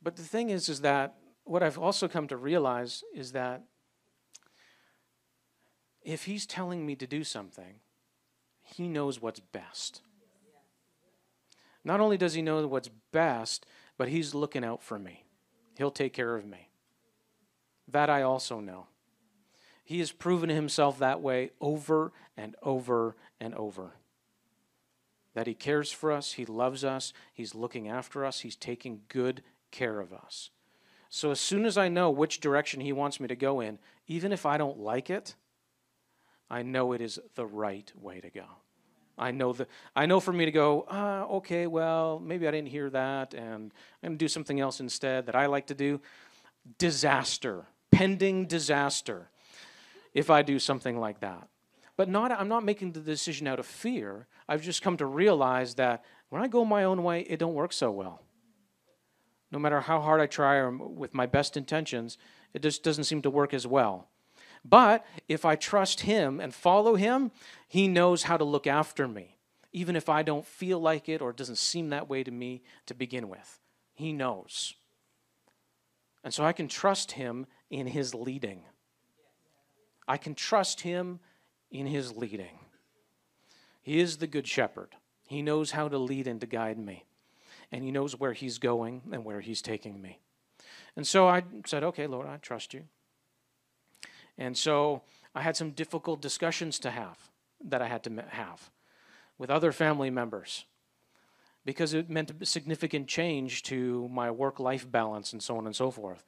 [0.02, 3.64] But the thing is is that what I've also come to realize is that
[6.04, 7.76] if he's telling me to do something,
[8.64, 10.02] he knows what's best.
[11.84, 13.66] Not only does he know what's best,
[13.98, 15.26] but he's looking out for me.
[15.78, 16.70] He'll take care of me.
[17.88, 18.88] That I also know.
[19.84, 23.94] He has proven himself that way over and over and over.
[25.34, 29.44] That he cares for us, he loves us, he's looking after us, he's taking good
[29.72, 30.50] care of us.
[31.14, 34.32] So as soon as I know which direction he wants me to go in, even
[34.32, 35.36] if I don't like it,
[36.50, 38.46] I know it is the right way to go.
[39.18, 42.70] I know that I know for me to go, uh, okay, well, maybe I didn't
[42.70, 46.00] hear that, and I'm going to do something else instead that I like to do.
[46.78, 49.30] Disaster, pending disaster,
[50.14, 51.50] if I do something like that.
[51.98, 54.28] But not, I'm not making the decision out of fear.
[54.48, 57.74] I've just come to realize that when I go my own way, it don't work
[57.74, 58.22] so well.
[59.52, 62.18] No matter how hard I try or with my best intentions,
[62.54, 64.08] it just doesn't seem to work as well.
[64.64, 67.32] But if I trust Him and follow Him,
[67.68, 69.38] He knows how to look after me,
[69.74, 72.62] even if I don't feel like it or it doesn't seem that way to me
[72.86, 73.60] to begin with.
[73.94, 74.76] He knows.
[76.24, 78.64] And so I can trust Him in His leading.
[80.08, 81.20] I can trust Him
[81.72, 82.60] in His leading.
[83.82, 84.96] He is the Good Shepherd.
[85.28, 87.06] He knows how to lead and to guide me.
[87.72, 90.20] And He knows where He's going and where He's taking me.
[90.96, 92.84] And so I said, Okay, Lord, I trust you.
[94.38, 95.02] And so
[95.36, 97.18] I had some difficult discussions to have
[97.64, 98.70] that I had to have
[99.38, 100.66] with other family members
[101.66, 105.76] because it meant a significant change to my work life balance and so on and
[105.76, 106.24] so forth,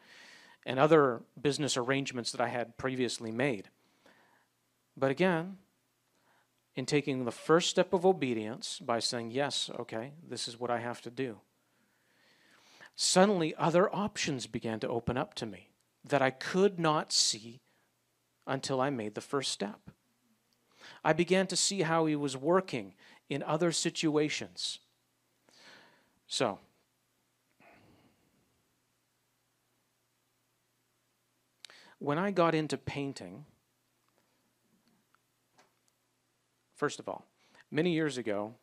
[0.65, 3.69] and other business arrangements that I had previously made.
[4.95, 5.57] But again,
[6.75, 10.79] in taking the first step of obedience by saying, Yes, okay, this is what I
[10.79, 11.37] have to do,
[12.95, 15.69] suddenly other options began to open up to me
[16.03, 17.61] that I could not see
[18.45, 19.79] until I made the first step.
[21.03, 22.93] I began to see how he was working
[23.29, 24.79] in other situations.
[26.27, 26.59] So,
[31.99, 33.45] when I got into painting,
[36.83, 37.23] first of all,
[37.71, 38.53] many years ago,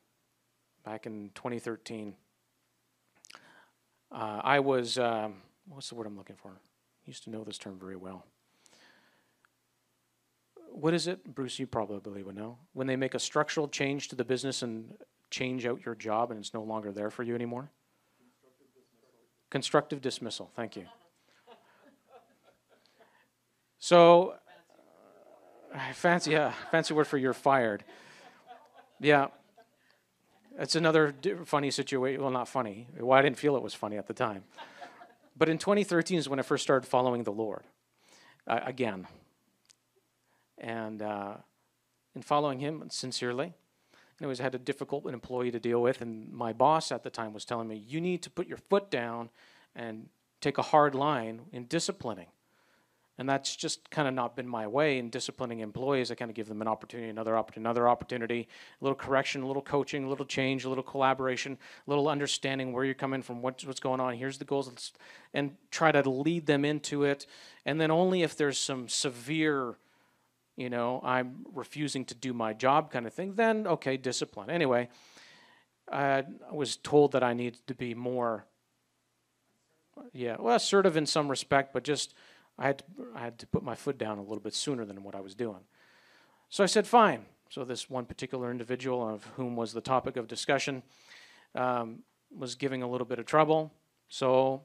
[0.84, 2.14] back in 2013,
[4.12, 6.50] uh, I was, um, what's the word I'm looking for?
[6.50, 8.26] I used to know this term very well
[10.70, 11.58] what is it, Bruce?
[11.58, 12.58] You probably would know.
[12.74, 14.92] When they make a structural change to the business and
[15.30, 17.70] change out your job and it's no longer there for you anymore?
[19.50, 20.50] Constructive dismissal.
[20.50, 20.50] Constructive dismissal.
[20.54, 20.86] Thank you.
[23.78, 24.34] So,
[25.74, 27.84] uh, fancy, yeah, fancy word for you're fired.
[29.00, 29.28] Yeah,
[30.58, 31.14] it's another
[31.46, 32.20] funny situation.
[32.20, 32.86] Well, not funny.
[32.98, 34.44] Well, I didn't feel it was funny at the time.
[35.36, 37.62] But in 2013 is when I first started following the Lord.
[38.46, 39.06] Uh, again,
[40.58, 41.34] and uh,
[42.14, 43.54] in following him sincerely.
[44.20, 47.10] Anyways, I always had a difficult employee to deal with, and my boss at the
[47.10, 49.30] time was telling me, You need to put your foot down
[49.74, 50.08] and
[50.40, 52.26] take a hard line in disciplining.
[53.20, 56.10] And that's just kind of not been my way in disciplining employees.
[56.10, 58.48] I kind of give them an opportunity, another opportunity, another opportunity,
[58.80, 62.72] a little correction, a little coaching, a little change, a little collaboration, a little understanding
[62.72, 64.92] where you're coming from, what's, what's going on, here's the goals,
[65.34, 67.26] and try to lead them into it.
[67.66, 69.76] And then only if there's some severe,
[70.56, 74.48] you know, I'm refusing to do my job kind of thing, then okay, discipline.
[74.48, 74.88] Anyway,
[75.92, 78.46] I was told that I needed to be more,
[80.14, 82.14] yeah, well, assertive in some respect, but just
[82.60, 82.84] I had, to,
[83.16, 85.34] I had to put my foot down a little bit sooner than what I was
[85.34, 85.60] doing.
[86.50, 87.24] So I said, fine.
[87.48, 90.82] So this one particular individual, of whom was the topic of discussion,
[91.54, 92.00] um,
[92.36, 93.72] was giving a little bit of trouble.
[94.08, 94.62] So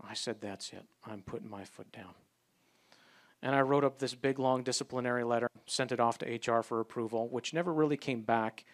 [0.00, 0.84] I said, that's it.
[1.04, 2.14] I'm putting my foot down.
[3.42, 6.80] And I wrote up this big, long disciplinary letter, sent it off to HR for
[6.80, 8.64] approval, which never really came back.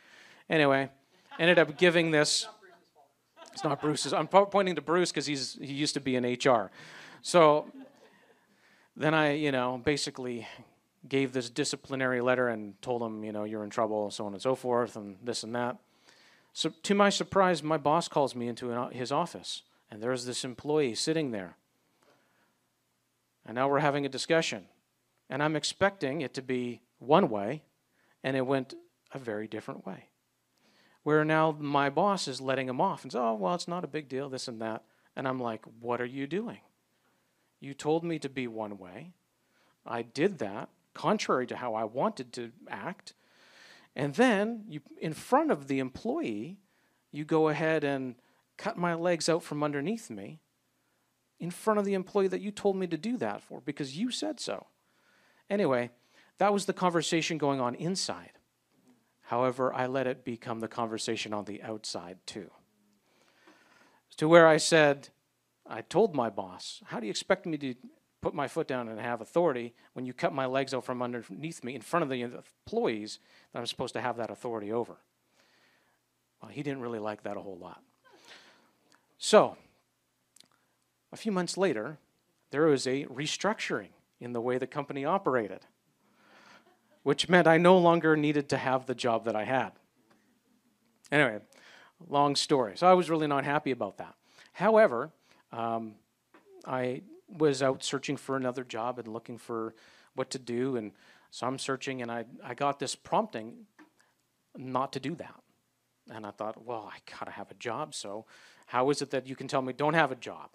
[0.51, 0.91] Anyway,
[1.39, 2.47] ended up giving this.
[3.53, 4.13] It's not Bruce's.
[4.13, 6.71] I'm pointing to Bruce because he's he used to be in HR.
[7.23, 7.71] So
[8.97, 10.47] then I, you know, basically
[11.09, 14.33] gave this disciplinary letter and told him, you know, you're in trouble, and so on
[14.33, 15.77] and so forth, and this and that.
[16.53, 20.95] So, to my surprise, my boss calls me into his office, and there's this employee
[20.95, 21.57] sitting there.
[23.45, 24.67] And now we're having a discussion.
[25.29, 27.63] And I'm expecting it to be one way,
[28.23, 28.75] and it went
[29.13, 30.09] a very different way.
[31.03, 33.89] Where now my boss is letting him off and says, oh, well, it's not a
[33.89, 34.85] big deal, this and that.
[35.17, 36.59] And I'm like, what are you doing?
[37.65, 39.15] You told me to be one way.
[39.87, 43.15] I did that, contrary to how I wanted to act.
[43.97, 46.59] And then, you, in front of the employee,
[47.11, 48.17] you go ahead and
[48.59, 50.41] cut my legs out from underneath me
[51.41, 54.11] in front of the employee that you told me to do that for because you
[54.11, 54.67] said so.
[55.49, 55.91] Anyway,
[56.37, 58.33] that was the conversation going on inside.
[59.23, 62.51] However, I let it become the conversation on the outside too.
[64.19, 65.09] To where I said,
[65.67, 67.75] I told my boss, How do you expect me to
[68.21, 71.63] put my foot down and have authority when you cut my legs out from underneath
[71.63, 73.19] me in front of the employees
[73.53, 74.97] that I'm supposed to have that authority over?
[76.41, 77.83] Well, he didn't really like that a whole lot.
[79.19, 79.57] So,
[81.13, 81.99] a few months later,
[82.51, 83.89] there was a restructuring
[84.21, 85.61] in the way the company operated,
[87.03, 89.73] which meant I no longer needed to have the job that I had.
[91.13, 91.41] Anyway,
[92.09, 92.77] long story.
[92.77, 94.15] So I was really not happy about that.
[94.55, 95.11] However,
[95.55, 95.95] um,
[96.67, 99.75] I was out searching for another job and looking for
[100.15, 100.93] what to do, and
[101.31, 103.67] so I'm searching, and I, I got this prompting
[104.57, 105.41] not to do that.
[106.11, 108.27] And I thought, well, I gotta have a job, so
[108.67, 110.51] how is it that you can tell me don't have a job?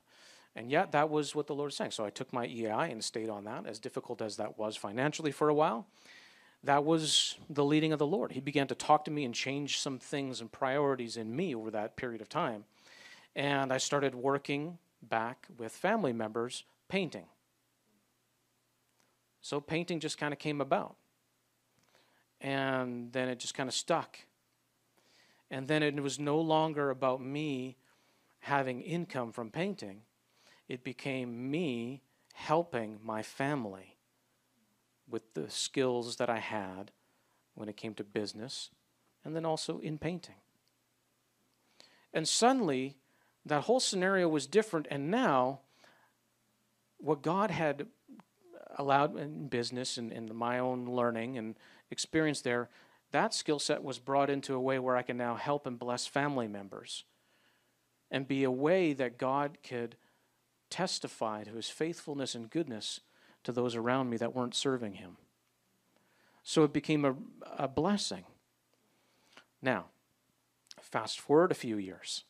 [0.55, 1.91] And yet, that was what the Lord was saying.
[1.91, 5.31] So I took my EI and stayed on that, as difficult as that was financially
[5.31, 5.87] for a while.
[6.63, 8.33] That was the leading of the Lord.
[8.33, 11.71] He began to talk to me and change some things and priorities in me over
[11.71, 12.65] that period of time.
[13.35, 17.25] And I started working back with family members painting.
[19.41, 20.95] So painting just kind of came about.
[22.41, 24.19] And then it just kind of stuck.
[25.51, 27.77] And then it was no longer about me
[28.41, 30.01] having income from painting,
[30.67, 32.01] it became me
[32.33, 33.97] helping my family
[35.09, 36.91] with the skills that I had
[37.55, 38.69] when it came to business
[39.25, 40.35] and then also in painting.
[42.13, 42.95] And suddenly,
[43.45, 44.87] that whole scenario was different.
[44.89, 45.59] And now,
[46.97, 47.87] what God had
[48.77, 51.55] allowed in business and in my own learning and
[51.91, 52.69] experience there,
[53.11, 56.05] that skill set was brought into a way where I can now help and bless
[56.05, 57.05] family members
[58.11, 59.95] and be a way that God could
[60.69, 62.99] testify to his faithfulness and goodness
[63.43, 65.17] to those around me that weren't serving him.
[66.43, 67.15] So it became a,
[67.57, 68.23] a blessing.
[69.61, 69.85] Now,
[70.81, 72.23] fast forward a few years.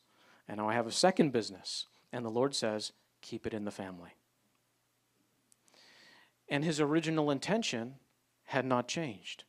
[0.49, 1.85] And now I have a second business.
[2.11, 2.91] And the Lord says,
[3.21, 4.09] keep it in the family.
[6.49, 7.95] And his original intention
[8.45, 9.43] had not changed.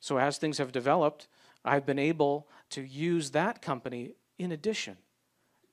[0.00, 1.28] So as things have developed,
[1.62, 4.96] I've been able to use that company in addition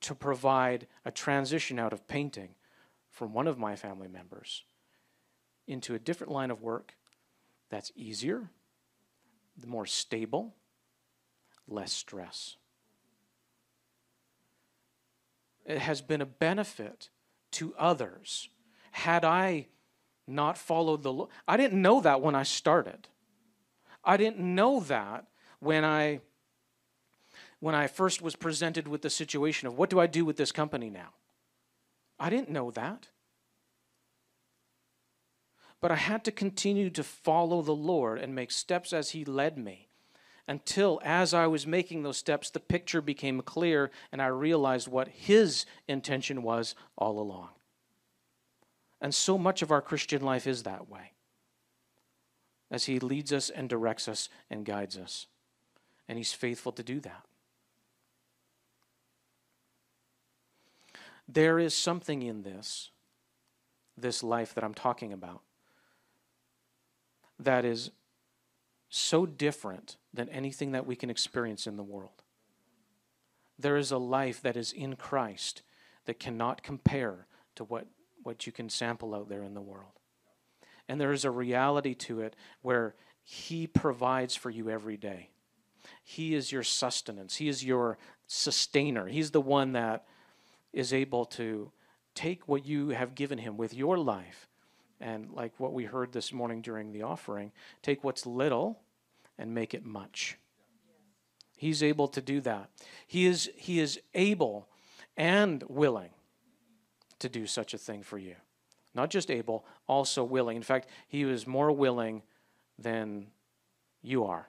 [0.02, 2.50] to provide a transition out of painting
[3.08, 4.64] from one of my family members
[5.66, 6.94] into a different line of work
[7.70, 8.50] that's easier,
[9.66, 10.54] more stable,
[11.66, 12.56] less stress
[15.46, 17.08] it has been a benefit
[17.52, 18.48] to others.
[18.92, 19.68] Had I
[20.26, 23.08] not followed the law, I didn't know that when I started.
[24.04, 25.26] I didn't know that
[25.60, 26.20] when I
[27.60, 30.52] when I first was presented with the situation of what do I do with this
[30.52, 31.14] company now?
[32.20, 33.08] I didn't know that.
[35.80, 39.56] But I had to continue to follow the Lord and make steps as He led
[39.56, 39.88] me.
[40.46, 45.08] Until as I was making those steps, the picture became clear and I realized what
[45.08, 47.50] His intention was all along.
[49.00, 51.12] And so much of our Christian life is that way
[52.70, 55.26] as He leads us and directs us and guides us.
[56.08, 57.24] And He's faithful to do that.
[61.26, 62.90] There is something in this,
[63.96, 65.40] this life that I'm talking about,
[67.38, 67.90] that is
[68.94, 72.22] so different than anything that we can experience in the world.
[73.58, 75.62] There is a life that is in Christ
[76.04, 77.26] that cannot compare
[77.56, 77.88] to what,
[78.22, 79.98] what you can sample out there in the world.
[80.88, 85.30] And there is a reality to it where He provides for you every day.
[86.04, 89.08] He is your sustenance, He is your sustainer.
[89.08, 90.04] He's the one that
[90.72, 91.72] is able to
[92.14, 94.48] take what you have given Him with your life
[95.00, 97.50] and, like what we heard this morning during the offering,
[97.82, 98.83] take what's little
[99.38, 100.38] and make it much.
[101.56, 102.70] He's able to do that.
[103.06, 104.68] He is, he is able
[105.16, 106.10] and willing
[107.20, 108.34] to do such a thing for you.
[108.94, 110.56] Not just able, also willing.
[110.56, 112.22] In fact, he was more willing
[112.78, 113.28] than
[114.02, 114.48] you are.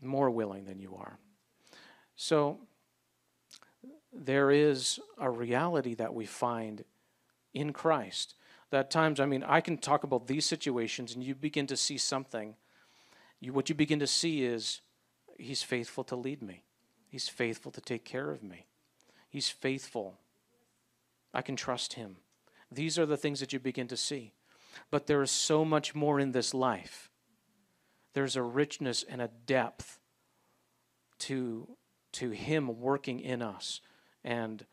[0.00, 1.18] More willing than you are.
[2.16, 2.58] So,
[4.12, 6.84] there is a reality that we find
[7.54, 8.34] in Christ.
[8.70, 11.96] That times, I mean, I can talk about these situations and you begin to see
[11.96, 12.56] something.
[13.40, 14.80] You, what you begin to see is
[15.38, 16.64] He's faithful to lead me,
[17.08, 18.66] He's faithful to take care of me,
[19.28, 20.18] He's faithful.
[21.32, 22.16] I can trust Him.
[22.70, 24.32] These are the things that you begin to see.
[24.90, 27.10] But there is so much more in this life.
[28.14, 29.98] There's a richness and a depth
[31.20, 31.68] to,
[32.12, 33.80] to Him working in us
[34.24, 34.64] and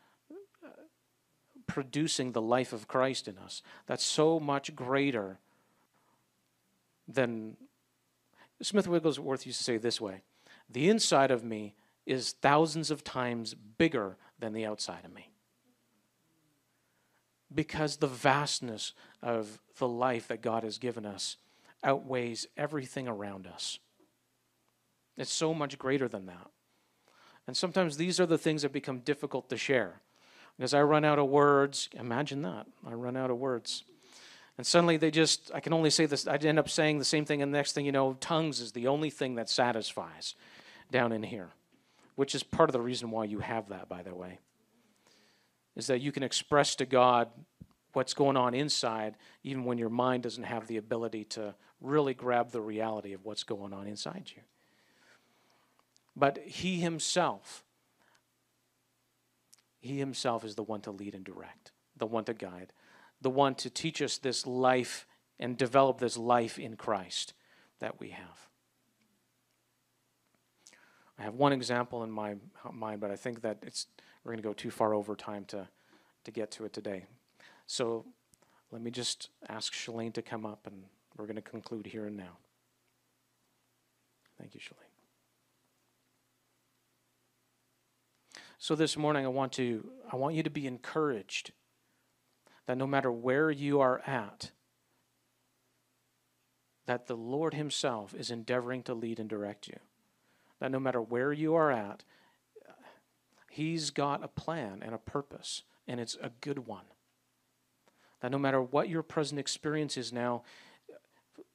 [1.66, 3.62] producing the life of Christ in us.
[3.86, 5.38] That's so much greater
[7.08, 7.56] than
[8.62, 10.22] Smith Wigglesworth used to say this way
[10.68, 11.74] The inside of me
[12.06, 15.30] is thousands of times bigger than the outside of me.
[17.54, 18.92] Because the vastness
[19.22, 21.36] of the life that God has given us
[21.84, 23.78] outweighs everything around us.
[25.16, 26.50] It's so much greater than that.
[27.46, 30.00] And sometimes these are the things that become difficult to share.
[30.56, 31.88] Because I run out of words.
[31.94, 32.66] Imagine that.
[32.86, 33.84] I run out of words.
[34.56, 37.26] And suddenly they just, I can only say this, I end up saying the same
[37.26, 40.34] thing, and the next thing you know, tongues is the only thing that satisfies
[40.90, 41.50] down in here,
[42.14, 44.38] which is part of the reason why you have that, by the way,
[45.74, 47.28] is that you can express to God
[47.92, 52.50] what's going on inside, even when your mind doesn't have the ability to really grab
[52.50, 54.40] the reality of what's going on inside you
[56.16, 57.62] but He Himself,
[59.86, 62.72] He Himself is the one to lead and direct, the one to guide,
[63.20, 65.06] the one to teach us this life
[65.38, 67.32] and develop this life in Christ
[67.80, 68.48] that we have.
[71.18, 72.32] I have one example in my
[72.64, 73.86] uh, mind, but I think that it's
[74.22, 75.68] we're going to go too far over time to,
[76.24, 77.04] to get to it today.
[77.66, 78.04] So
[78.70, 80.82] let me just ask Shalane to come up, and
[81.16, 82.38] we're going to conclude here and now.
[84.38, 84.85] Thank you, Shalane.
[88.58, 91.52] So this morning I want to I want you to be encouraged
[92.66, 94.50] that no matter where you are at
[96.86, 99.76] that the Lord himself is endeavoring to lead and direct you.
[100.60, 102.04] That no matter where you are at
[103.50, 106.86] he's got a plan and a purpose and it's a good one.
[108.20, 110.44] That no matter what your present experience is now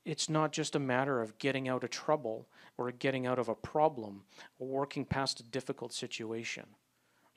[0.06, 2.48] it's not just a matter of getting out of trouble
[2.78, 4.24] or getting out of a problem
[4.60, 6.66] or working past a difficult situation.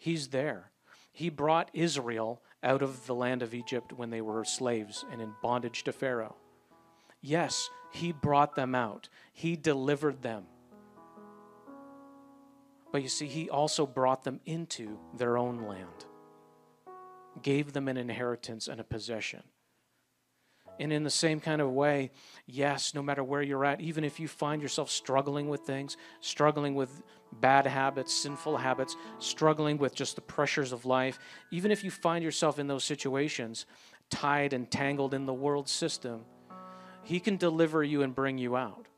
[0.04, 0.70] He's there.
[1.14, 5.32] He brought Israel out of the land of Egypt when they were slaves and in
[5.42, 6.36] bondage to Pharaoh.
[7.22, 10.44] Yes, He brought them out, He delivered them.
[12.92, 16.04] But you see, He also brought them into their own land,
[17.40, 19.42] gave them an inheritance and a possession.
[20.80, 22.10] And in the same kind of way,
[22.46, 26.74] yes, no matter where you're at, even if you find yourself struggling with things, struggling
[26.74, 27.02] with
[27.40, 31.18] bad habits, sinful habits, struggling with just the pressures of life,
[31.52, 33.66] even if you find yourself in those situations,
[34.10, 36.24] tied and tangled in the world system,
[37.04, 38.88] He can deliver you and bring you out.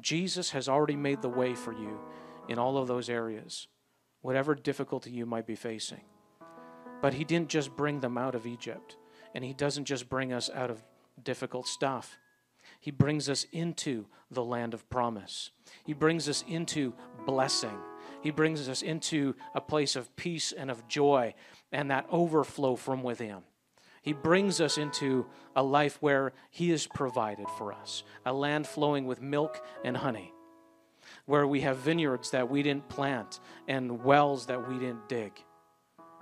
[0.00, 2.00] Jesus has already made the way for you
[2.48, 3.68] in all of those areas,
[4.22, 6.00] whatever difficulty you might be facing.
[7.00, 8.96] But He didn't just bring them out of Egypt,
[9.34, 10.82] and He doesn't just bring us out of
[11.24, 12.18] difficult stuff.
[12.80, 15.50] He brings us into the land of promise.
[15.84, 16.94] He brings us into
[17.26, 17.78] blessing.
[18.22, 21.34] He brings us into a place of peace and of joy
[21.70, 23.38] and that overflow from within.
[24.02, 29.06] He brings us into a life where He has provided for us, a land flowing
[29.06, 30.32] with milk and honey,
[31.26, 35.32] where we have vineyards that we didn't plant and wells that we didn't dig,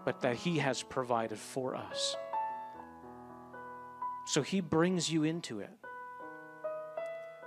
[0.05, 2.16] but that He has provided for us.
[4.31, 5.76] So He brings you into it.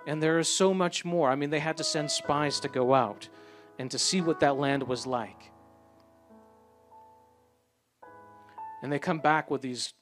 [0.05, 1.29] And there is so much more.
[1.29, 3.29] I mean, they had to send spies to go out
[3.79, 5.49] and to see what that land was like.
[8.81, 9.93] And they come back with these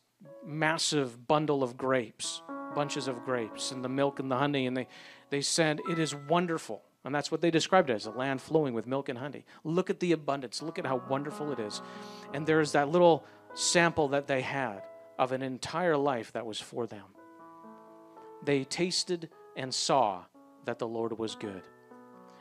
[0.43, 2.41] massive bundle of grapes,
[2.73, 4.87] bunches of grapes, and the milk and the honey, and they,
[5.29, 6.81] they said, It is wonderful.
[7.05, 9.45] And that's what they described it as a land flowing with milk and honey.
[9.63, 10.63] Look at the abundance.
[10.63, 11.79] Look at how wonderful it is.
[12.33, 13.23] And there's that little
[13.53, 14.81] sample that they had
[15.17, 17.05] of an entire life that was for them.
[18.43, 20.23] They tasted and saw
[20.65, 21.63] that the Lord was good.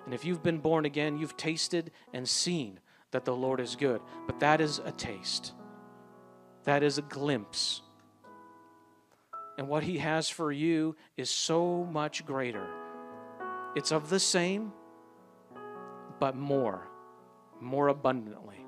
[0.05, 4.01] And if you've been born again, you've tasted and seen that the Lord is good.
[4.27, 5.53] But that is a taste,
[6.65, 7.83] that is a glimpse.
[9.59, 12.67] And what He has for you is so much greater.
[13.77, 14.73] It's of the same,
[16.19, 16.89] but more,
[17.61, 18.65] more abundantly.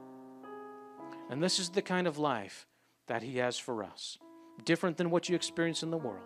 [1.30, 2.66] And this is the kind of life
[3.06, 4.18] that He has for us,
[4.64, 6.24] different than what you experience in the world.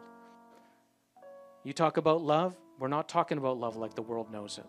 [1.64, 4.66] You talk about love, we're not talking about love like the world knows it.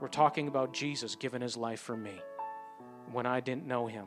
[0.00, 2.20] We're talking about Jesus giving his life for me
[3.12, 4.06] when I didn't know him.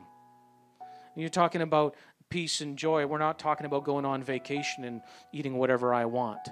[1.15, 1.95] You're talking about
[2.29, 3.05] peace and joy.
[3.05, 5.01] We're not talking about going on vacation and
[5.33, 6.47] eating whatever I want.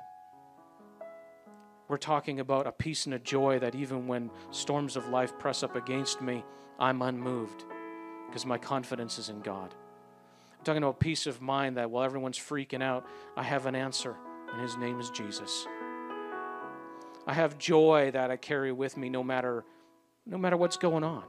[1.87, 5.63] We're talking about a peace and a joy that even when storms of life press
[5.63, 6.43] up against me,
[6.79, 7.63] I'm unmoved
[8.27, 9.73] because my confidence is in God.
[10.67, 13.07] Talking about peace of mind that while everyone's freaking out,
[13.37, 14.17] I have an answer
[14.51, 15.65] and his name is Jesus.
[17.25, 19.63] I have joy that I carry with me no matter
[20.25, 21.23] no matter what's going on.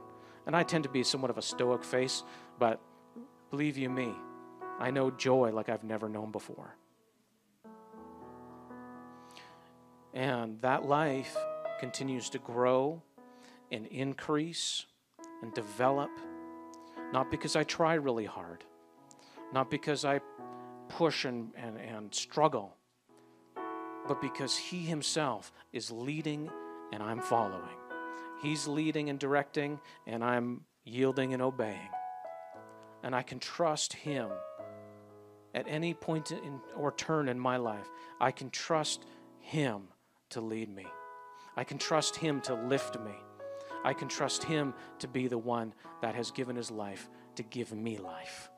[0.45, 2.25] And I tend to be somewhat of a stoic face,
[2.59, 2.81] but
[3.49, 4.13] believe you me,
[4.77, 6.75] I know joy like I've never known before.
[10.13, 11.37] And that life
[11.79, 13.01] continues to grow
[13.71, 14.85] and increase
[15.41, 16.11] and develop,
[17.13, 18.65] not because I try really hard,
[19.53, 20.21] not because I
[20.89, 22.75] push and, and, and struggle,
[24.07, 26.49] but because He Himself is leading
[26.91, 27.77] and I'm following.
[28.41, 31.89] He's leading and directing, and I'm yielding and obeying.
[33.03, 34.29] And I can trust Him
[35.53, 37.87] at any point in, or turn in my life.
[38.19, 39.05] I can trust
[39.39, 39.83] Him
[40.29, 40.87] to lead me.
[41.57, 43.15] I can trust Him to lift me.
[43.83, 47.73] I can trust Him to be the one that has given His life to give
[47.73, 48.49] me life.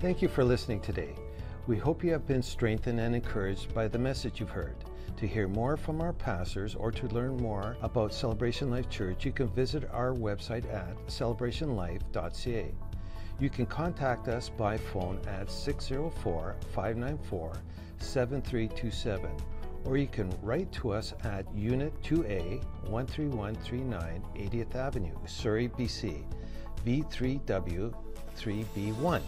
[0.00, 1.14] Thank you for listening today.
[1.66, 4.76] We hope you have been strengthened and encouraged by the message you've heard.
[5.18, 9.32] To hear more from our pastors or to learn more about Celebration Life Church, you
[9.32, 12.74] can visit our website at celebrationlife.ca.
[13.40, 17.52] You can contact us by phone at 604 594
[17.98, 19.30] 7327
[19.84, 26.24] or you can write to us at Unit 2A 13139 80th Avenue, Surrey, BC,
[26.86, 27.94] V3W
[28.38, 29.20] 3B1.